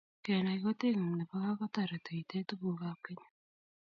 [0.25, 3.25] kenai koteenguny nebo kaa katoretuu itech tukukab keny